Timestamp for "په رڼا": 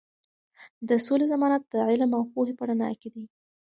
2.59-2.89